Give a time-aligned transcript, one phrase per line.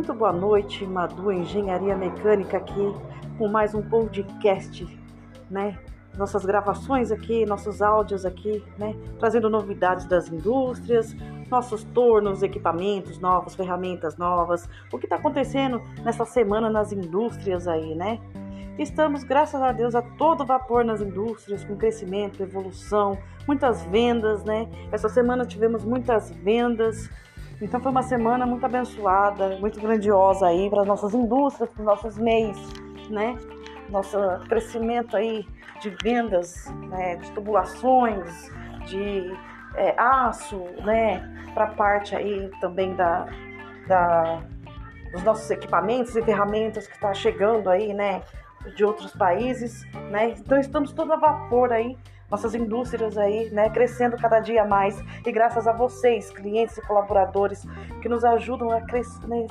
[0.00, 2.90] Muito boa noite, Madu Engenharia Mecânica aqui
[3.36, 4.88] com mais um podcast,
[5.50, 5.78] né?
[6.16, 8.96] Nossas gravações aqui, nossos áudios aqui, né?
[9.18, 11.14] Trazendo novidades das indústrias,
[11.50, 17.94] nossos tornos, equipamentos novos, ferramentas novas, o que está acontecendo nessa semana nas indústrias aí,
[17.94, 18.18] né?
[18.78, 24.66] Estamos, graças a Deus, a todo vapor nas indústrias, com crescimento, evolução, muitas vendas, né?
[24.90, 27.10] Essa semana tivemos muitas vendas,
[27.60, 31.86] então foi uma semana muito abençoada, muito grandiosa aí para as nossas indústrias, para os
[31.86, 32.58] nossos meios,
[33.10, 33.36] né?
[33.90, 34.16] Nosso
[34.48, 35.46] crescimento aí
[35.80, 37.16] de vendas, né?
[37.16, 38.50] de tubulações,
[38.86, 39.36] de
[39.74, 41.20] é, aço, né?
[41.52, 43.26] Para parte aí também da,
[43.86, 44.42] da,
[45.12, 48.22] dos nossos equipamentos e ferramentas que está chegando aí, né?
[48.74, 50.34] De outros países, né?
[50.38, 51.96] Então estamos todo a vapor aí
[52.30, 55.02] nossas indústrias aí, né, crescendo cada dia mais.
[55.26, 57.66] E graças a vocês, clientes e colaboradores,
[58.00, 59.08] que nos ajudam a cres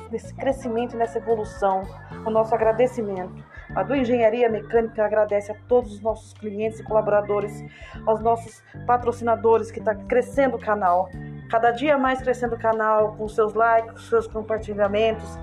[0.09, 1.84] nesse crescimento nessa evolução.
[2.26, 3.44] O nosso agradecimento.
[3.76, 7.64] A do Engenharia Mecânica agradece a todos os nossos clientes e colaboradores,
[8.06, 11.09] aos nossos patrocinadores que está crescendo o canal.
[11.52, 15.38] Cada dia mais crescendo o canal, com seus likes, seus compartilhamentos,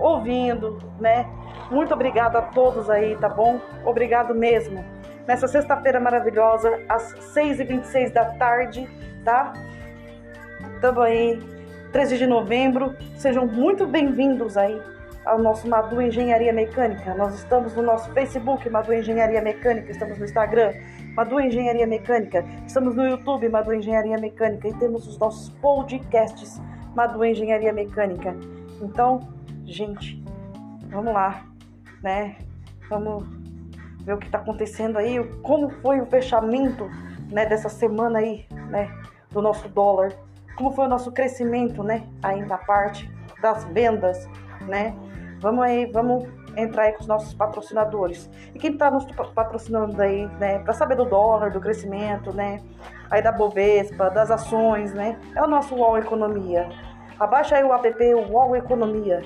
[0.00, 1.28] ouvindo, né?
[1.70, 3.60] Muito obrigada a todos aí, tá bom?
[3.84, 8.88] Obrigado mesmo nessa sexta-feira maravilhosa, às 6h26 da tarde,
[9.24, 9.52] tá?
[10.74, 11.40] Estamos aí,
[11.92, 12.96] 13 de novembro.
[13.16, 14.80] Sejam muito bem-vindos aí
[15.24, 17.14] ao nosso Madu Engenharia Mecânica.
[17.14, 20.72] Nós estamos no nosso Facebook, Madu Engenharia Mecânica, estamos no Instagram,
[21.14, 26.60] Madu Engenharia Mecânica, estamos no YouTube, Madu Engenharia Mecânica, e temos os nossos podcasts,
[26.94, 28.34] Madu Engenharia Mecânica.
[28.80, 29.20] Então,
[29.64, 30.22] gente,
[30.90, 31.44] vamos lá,
[32.02, 32.36] né?
[32.88, 33.41] Vamos
[34.04, 36.88] ver o que está acontecendo aí, como foi o fechamento
[37.30, 38.92] né, dessa semana aí, né,
[39.30, 40.12] do nosso dólar,
[40.56, 44.28] como foi o nosso crescimento, né, aí na parte das vendas,
[44.62, 44.94] né.
[45.40, 48.30] Vamos aí, vamos entrar aí com os nossos patrocinadores.
[48.54, 49.04] E quem está nos
[49.34, 52.60] patrocinando aí, né, para saber do dólar, do crescimento, né,
[53.10, 56.68] aí da Bovespa, das ações, né, é o nosso UOL Economia.
[57.18, 59.22] Abaixa aí o app UOL Economia.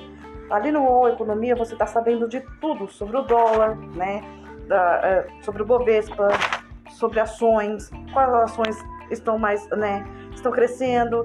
[0.51, 4.23] Ali no UOL Economia você está sabendo de tudo sobre o dólar, né?
[4.67, 6.29] Da, é, sobre o Bovespa,
[6.91, 8.77] sobre ações, quais ações
[9.11, 10.05] estão mais, né,
[10.35, 11.23] estão crescendo,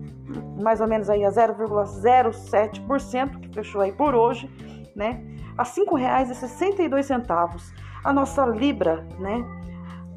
[0.61, 4.49] mais ou menos aí a 0,07%, que fechou aí por hoje,
[4.95, 5.25] né?
[5.57, 7.73] A R$ 5,62.
[8.05, 9.43] A nossa libra, né?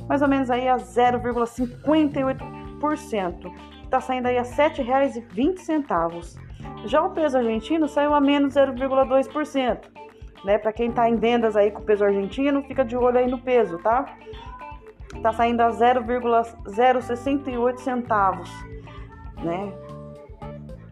[0.07, 3.53] Mais ou menos aí a 0,58%.
[3.83, 6.37] Está saindo aí a R$ 7,20.
[6.85, 9.79] Já o peso argentino saiu a menos 0,2%.
[10.43, 10.57] Né?
[10.57, 13.39] Para quem está em vendas aí com o peso argentino, fica de olho aí no
[13.39, 14.05] peso, tá?
[15.21, 18.51] Tá saindo a 0,068 centavos,
[19.41, 19.71] né?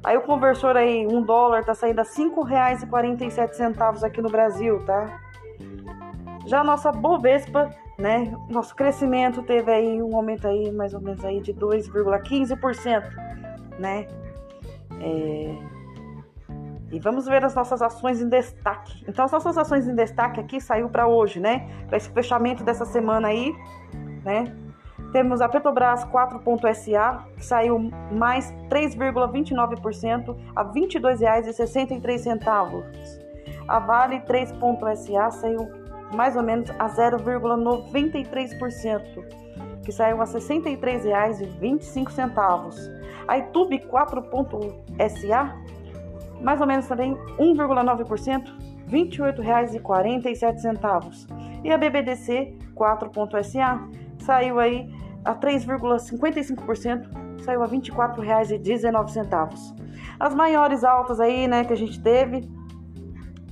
[0.03, 2.03] Aí o conversor aí, um dólar, tá saindo a
[3.29, 5.19] sete centavos aqui no Brasil, tá?
[6.45, 7.69] Já a nossa Bovespa,
[7.99, 8.33] né?
[8.49, 13.03] Nosso crescimento teve aí um aumento aí mais ou menos aí de 2,15%,
[13.77, 14.07] né?
[14.99, 15.55] É...
[16.91, 19.05] E vamos ver as nossas ações em destaque.
[19.07, 21.69] Então as nossas ações em destaque aqui saiu para hoje, né?
[21.87, 23.55] Para esse fechamento dessa semana aí,
[24.25, 24.51] né?
[25.11, 33.19] Temos a Petrobras 4.SA, que saiu mais 3,29% a R$ 22,63.
[33.67, 35.69] A Vale 3.SA saiu
[36.15, 43.01] mais ou menos a 0,93%, que saiu a R$ 63,25.
[43.27, 45.57] A Itube 4.SA,
[46.41, 48.45] mais ou menos também 1,9%,
[48.87, 51.27] R$ 28,47.
[51.63, 53.87] E a BBDC 4.SA
[54.19, 54.89] saiu aí
[55.23, 59.75] a 3,55%, saiu a R$ 24,19.
[60.19, 62.49] As maiores altas aí, né, que a gente teve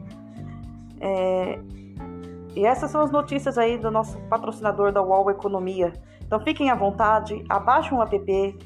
[1.01, 1.59] É,
[2.57, 5.93] e essas são as notícias aí do nosso patrocinador da UOL Economia.
[6.25, 8.59] Então fiquem à vontade, abaixem o app.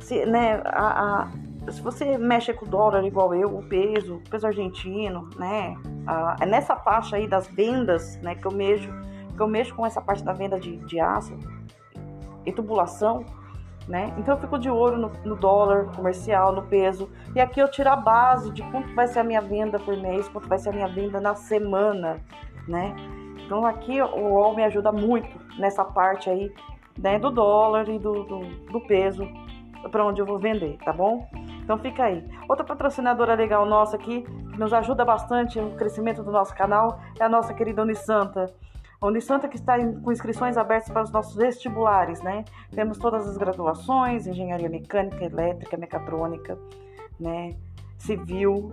[0.00, 1.28] Se, né, a, a,
[1.70, 5.76] se você mexe com o dólar igual eu, o peso, o peso argentino, né?
[6.06, 8.88] A, é nessa faixa aí das vendas, né, que eu mexo,
[9.34, 11.36] que eu mexo com essa parte da venda de, de aço
[12.44, 13.24] e tubulação,
[13.88, 14.14] né?
[14.18, 17.08] Então eu fico de olho no, no, dólar comercial, no peso.
[17.34, 20.28] E aqui eu tiro a base de quanto vai ser a minha venda por mês,
[20.28, 22.20] quanto vai ser a minha venda na semana
[22.66, 22.94] né?
[23.44, 26.52] Então aqui o UOL me ajuda muito nessa parte aí,
[26.98, 28.40] né, do dólar e do, do,
[28.70, 29.28] do peso
[29.90, 31.28] para onde eu vou vender, tá bom?
[31.66, 32.24] Então fica aí.
[32.48, 37.24] Outra patrocinadora legal nossa aqui, que nos ajuda bastante no crescimento do nosso canal, é
[37.24, 38.54] a nossa querida Unisanta.
[39.00, 42.44] A Unisanta que está com inscrições abertas para os nossos vestibulares, né?
[42.70, 46.56] Temos todas as graduações, engenharia mecânica, elétrica, mecatrônica,
[47.18, 47.56] né?
[47.98, 48.70] Civil,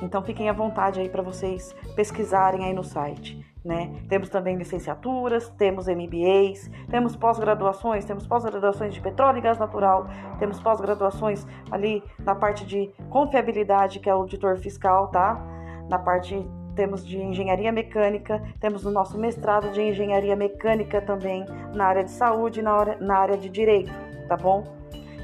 [0.00, 3.44] então fiquem à vontade aí para vocês pesquisarem aí no site.
[3.64, 3.90] Né?
[4.10, 10.06] Temos também licenciaturas, temos MBAs, temos pós-graduações, temos pós-graduações de petróleo e gás natural,
[10.38, 15.40] temos pós-graduações ali na parte de confiabilidade, que é o auditor fiscal, tá?
[15.88, 21.86] Na parte temos de engenharia mecânica, temos o nosso mestrado de engenharia mecânica também na
[21.86, 23.90] área de saúde e na, área, na área de direito,
[24.28, 24.62] tá bom?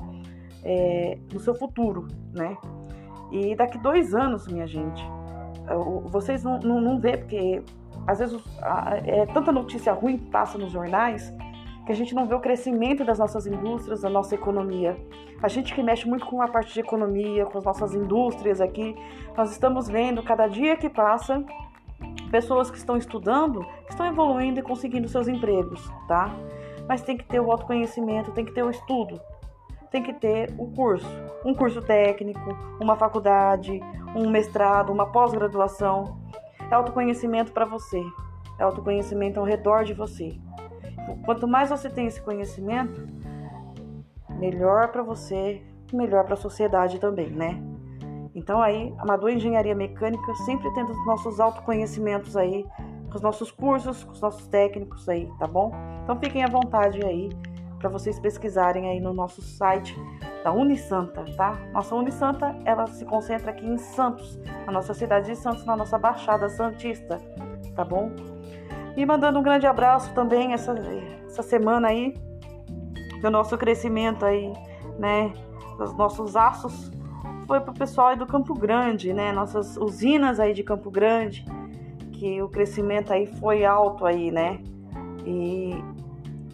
[0.65, 2.57] é, no seu futuro, né?
[3.31, 5.03] E daqui dois anos, minha gente,
[6.07, 7.63] vocês não, não, não vê, porque
[8.07, 8.43] às vezes
[9.05, 11.33] é tanta notícia ruim que passa nos jornais
[11.87, 14.97] que a gente não vê o crescimento das nossas indústrias, da nossa economia.
[15.43, 18.95] A gente que mexe muito com a parte de economia, com as nossas indústrias aqui,
[19.37, 21.45] nós estamos vendo cada dia que passa
[22.31, 26.33] pessoas que estão estudando estão evoluindo e conseguindo seus empregos, tá?
[26.89, 29.21] Mas tem que ter o autoconhecimento, tem que ter o estudo,
[29.91, 31.07] tem que ter o curso,
[31.45, 33.81] um curso técnico, uma faculdade,
[34.15, 36.19] um mestrado, uma pós-graduação.
[36.71, 38.03] É autoconhecimento para você,
[38.59, 40.39] é autoconhecimento ao redor de você.
[41.25, 43.09] Quanto mais você tem esse conhecimento,
[44.29, 47.61] melhor para você, melhor para a sociedade também, né?
[48.35, 52.65] Então aí, Amador Engenharia Mecânica, sempre tendo os nossos autoconhecimentos aí,
[53.11, 55.73] com os nossos cursos, com os nossos técnicos aí, tá bom?
[56.05, 57.29] Então fiquem à vontade aí
[57.81, 59.97] para vocês pesquisarem aí no nosso site
[60.45, 61.59] da Unisanta, tá?
[61.73, 65.99] Nossa Unisanta, ela se concentra aqui em Santos, na nossa cidade de Santos, na nossa
[65.99, 67.19] Baixada Santista,
[67.75, 68.13] tá bom?
[68.97, 70.75] E mandando um grande abraço também essa,
[71.27, 72.15] essa semana aí,
[73.23, 74.53] do nosso crescimento aí,
[74.99, 75.33] né?
[75.79, 76.93] Dos nossos aços.
[77.47, 79.33] Foi pro pessoal aí do Campo Grande, né?
[79.33, 81.45] Nossas usinas aí de Campo Grande,
[82.13, 84.61] que o crescimento aí foi alto aí, né?
[85.25, 85.83] E,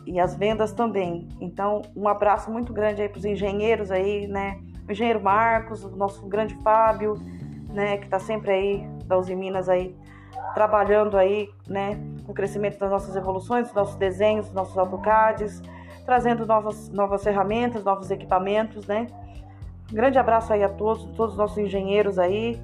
[0.07, 1.29] e as vendas também.
[1.41, 4.61] Então, um abraço muito grande aí pros engenheiros aí, né?
[4.89, 7.15] O engenheiro Marcos, o nosso grande Fábio,
[7.69, 7.99] né?
[7.99, 9.95] Que tá sempre aí, da Uzi Minas aí,
[10.55, 15.63] trabalhando aí, né, com o crescimento das nossas evoluções, dos nossos desenhos, dos nossos AutoCADs,
[16.05, 19.07] trazendo novas, novas ferramentas, novos equipamentos, né.
[19.93, 22.61] grande abraço aí a todos, todos os nossos engenheiros aí,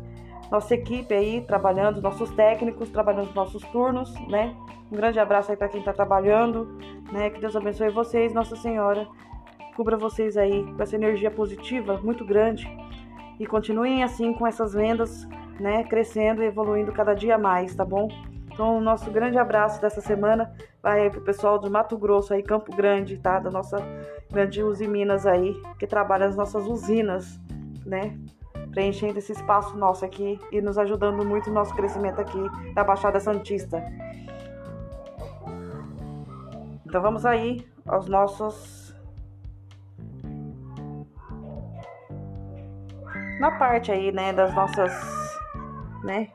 [0.51, 4.55] nossa equipe aí trabalhando, nossos técnicos trabalhando nos nossos turnos, né.
[4.91, 6.79] Um grande abraço aí para quem está trabalhando,
[7.13, 7.31] né.
[7.31, 9.07] Que Deus abençoe vocês, Nossa Senhora,
[9.77, 12.67] cubra vocês aí com essa energia positiva muito grande
[13.39, 15.27] e continuem assim com essas vendas
[15.61, 18.09] né, crescendo e evoluindo cada dia mais, tá bom?
[18.53, 20.53] Então, o nosso grande abraço dessa semana
[20.83, 23.39] vai aí pro pessoal de Mato Grosso, aí Campo Grande, tá?
[23.39, 23.77] Da nossa
[24.31, 27.41] grande Uzi Minas aí, que trabalha nas nossas usinas,
[27.87, 28.15] né?
[28.71, 32.41] Preenchendo esse espaço nosso aqui e nos ajudando muito no nosso crescimento aqui
[32.75, 33.83] da Baixada Santista.
[36.93, 38.95] Então vamos aí aos nossos
[43.41, 44.93] na parte aí, né, das nossas
[46.05, 46.29] né?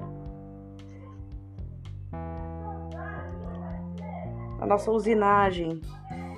[4.59, 5.79] A nossa usinagem.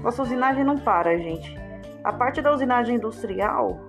[0.01, 1.57] Nossa usinagem não para, gente.
[2.03, 3.79] A parte da usinagem industrial,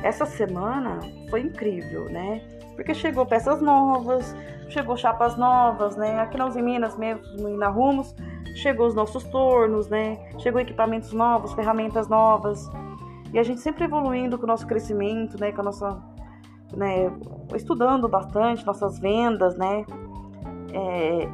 [0.00, 2.40] essa semana foi incrível, né?
[2.76, 4.32] Porque chegou peças novas,
[4.68, 6.20] chegou chapas novas, né?
[6.20, 8.14] Aqui na Minas mesmo, na Rumos,
[8.56, 10.18] chegou os nossos tornos, né?
[10.38, 12.68] Chegou equipamentos novos, ferramentas novas.
[13.32, 15.52] E a gente sempre evoluindo com o nosso crescimento, né?
[15.52, 16.16] Com a nossa
[16.74, 17.12] né,
[17.54, 19.84] estudando bastante nossas vendas, né,
[20.72, 21.28] é,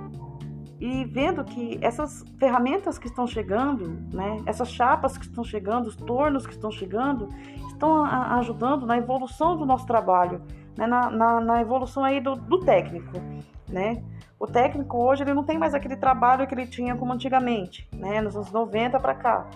[0.81, 5.97] e vendo que essas ferramentas que estão chegando, né, essas chapas que estão chegando, os
[5.97, 7.29] tornos que estão chegando,
[7.69, 10.43] estão ajudando na evolução do nosso trabalho,
[10.77, 13.13] né, na, na, na, evolução aí do, do técnico,
[13.69, 14.03] né.
[14.43, 18.21] O técnico hoje ele não tem mais aquele trabalho que ele tinha como antigamente, né,
[18.21, 19.47] nos anos 90 para cá.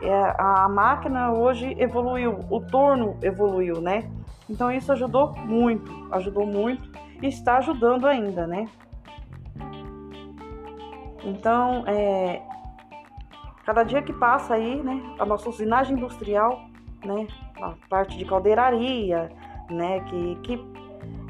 [0.00, 4.10] É, a máquina hoje evoluiu, o torno evoluiu, né?
[4.48, 8.66] Então isso ajudou muito, ajudou muito e está ajudando ainda, né?
[11.22, 12.40] Então, é,
[13.66, 16.62] cada dia que passa aí, né, a nossa usinagem industrial,
[17.04, 17.26] né,
[17.60, 19.30] a parte de caldeiraria,
[19.68, 20.64] né, que, que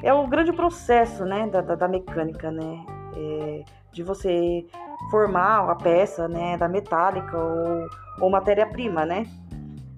[0.00, 2.85] é o grande processo, né, da, da, da mecânica, né,
[3.17, 4.67] é, de você
[5.11, 7.88] formar a peça, né, da metálica ou,
[8.21, 9.26] ou matéria-prima, né,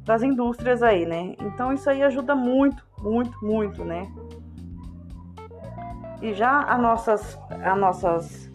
[0.05, 1.35] das indústrias aí, né?
[1.41, 4.11] Então isso aí ajuda muito, muito, muito, né?
[6.21, 8.51] E já as nossas, as nossas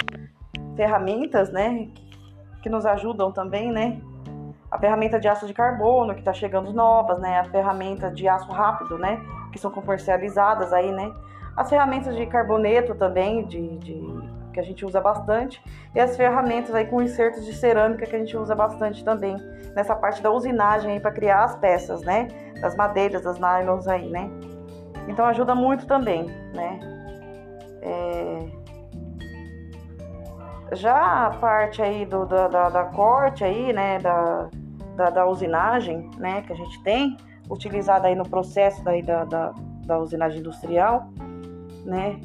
[0.76, 1.90] ferramentas, né?
[2.62, 4.02] Que nos ajudam também, né?
[4.70, 7.40] A ferramenta de aço de carbono, que tá chegando novas, né?
[7.40, 9.22] A ferramenta de aço rápido, né?
[9.52, 11.14] Que são comercializadas aí, né?
[11.56, 15.62] As ferramentas de carboneto também, de, de que a gente usa bastante,
[15.94, 19.38] e as ferramentas aí com insertos de cerâmica que a gente usa bastante também
[19.76, 22.28] nessa parte da usinagem aí para criar as peças, né?
[22.60, 24.28] Das madeiras, das nylons aí, né?
[25.08, 26.80] Então ajuda muito também, né?
[27.84, 28.48] É...
[30.72, 34.00] Já a parte aí do, da, da, da corte aí, né?
[34.00, 34.50] Da,
[34.96, 36.42] da, da, usinagem, né?
[36.42, 37.16] Que a gente tem,
[37.48, 39.54] utilizada aí no processo daí da, da,
[39.86, 41.10] da usinagem industrial,
[41.86, 42.20] né?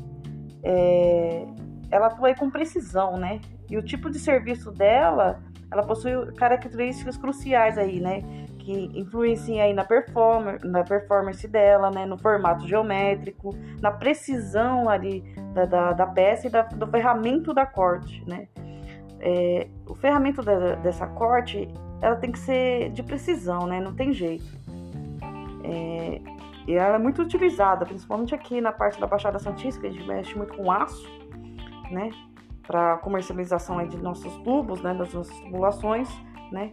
[0.65, 1.47] É,
[1.93, 3.39] ela atua com precisão, né?
[3.71, 8.23] E o tipo de serviço dela, ela possui características cruciais aí, né?
[8.59, 12.07] Que influenciam aí na performance, na performance dela, né?
[12.07, 15.23] No formato geométrico, na precisão ali
[15.53, 18.49] da, da, da peça e da, do ferramento da corte, né?
[19.21, 21.69] É, o ferramento da, dessa corte,
[22.01, 23.81] ela tem que ser de precisão, né?
[23.81, 24.47] Não tem jeito.
[25.63, 26.21] É,
[26.67, 30.07] e ela é muito utilizada, principalmente aqui na parte da Baixada Santista, que a gente
[30.07, 31.22] mexe muito com aço
[31.93, 32.11] né?
[32.67, 34.95] Para comercialização aí de nossos tubos, né?
[34.95, 36.09] Das nossas tubulações,
[36.51, 36.73] né?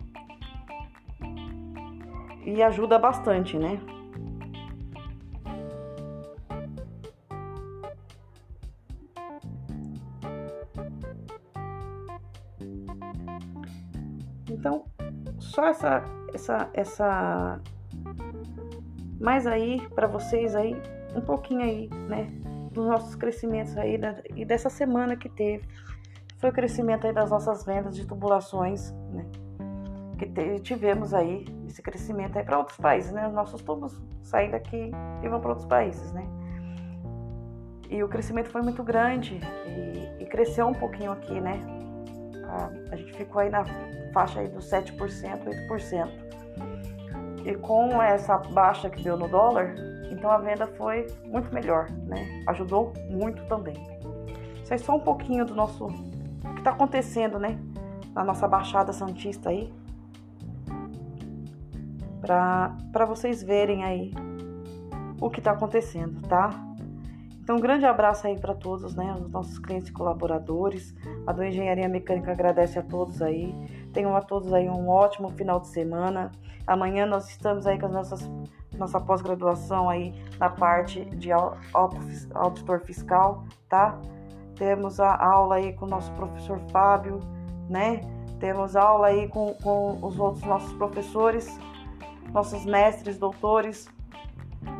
[2.45, 3.79] E ajuda bastante, né?
[14.49, 14.83] Então,
[15.39, 17.59] só essa essa essa
[19.19, 20.75] mais aí para vocês aí
[21.15, 22.27] um pouquinho aí, né,
[22.71, 25.67] dos nossos crescimentos aí né, e dessa semana que teve.
[26.37, 29.25] Foi o crescimento aí das nossas vendas de tubulações, né?
[30.17, 33.27] Que tivemos aí esse crescimento aí para outros países, né?
[33.27, 36.25] Os nossos tubos saem daqui e vão para outros países, né?
[37.89, 41.59] E o crescimento foi muito grande e, e cresceu um pouquinho aqui, né?
[42.45, 43.65] A, a gente ficou aí na
[44.13, 44.97] faixa aí dos 7%,
[45.67, 46.09] 8%.
[47.45, 49.75] E com essa baixa que deu no dólar,
[50.09, 52.43] então a venda foi muito melhor, né?
[52.47, 53.75] Ajudou muito também.
[54.63, 57.59] Isso é só um pouquinho do nosso o que está acontecendo, né?
[58.13, 59.71] Na nossa Baixada Santista aí.
[62.21, 64.13] Para vocês verem aí
[65.19, 66.49] o que está acontecendo, tá?
[67.41, 69.11] Então, um grande abraço aí para todos, né?
[69.19, 70.93] Os nossos clientes e colaboradores.
[71.25, 73.55] A do Engenharia Mecânica agradece a todos aí.
[73.91, 76.31] Tenham a todos aí um ótimo final de semana.
[76.67, 78.29] Amanhã nós estamos aí com as nossas
[78.79, 83.99] nossa pós-graduação aí na parte de auditor fiscal, tá?
[84.55, 87.19] Temos a aula aí com o nosso professor Fábio,
[87.69, 88.01] né?
[88.39, 91.59] Temos aula aí com, com os outros nossos professores,
[92.33, 93.89] nossos mestres, doutores,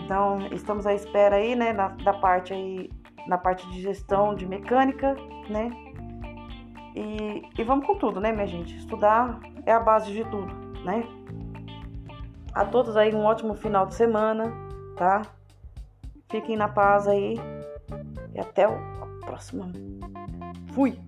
[0.09, 2.89] então, estamos à espera aí, né, na, da parte aí,
[3.27, 5.15] na parte de gestão de mecânica,
[5.49, 5.71] né?
[6.95, 8.75] E, e vamos com tudo, né, minha gente?
[8.75, 10.51] Estudar é a base de tudo,
[10.83, 11.03] né?
[12.59, 14.51] A todos aí um ótimo final de semana,
[14.97, 15.21] tá?
[16.29, 17.35] Fiquem na paz aí
[18.35, 19.71] e até a próxima.
[20.73, 20.99] Fui!